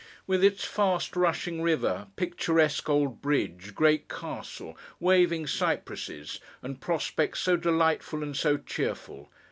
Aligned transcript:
With 0.25 0.43
its 0.43 0.65
fast 0.65 1.15
rushing 1.15 1.61
river, 1.61 2.07
picturesque 2.15 2.89
old 2.89 3.21
bridge, 3.21 3.75
great 3.75 4.09
castle, 4.09 4.75
waving 4.99 5.45
cypresses, 5.45 6.39
and 6.63 6.81
prospect 6.81 7.37
so 7.37 7.55
delightful, 7.55 8.23
and 8.23 8.35
so 8.35 8.57
cheerful! 8.57 9.29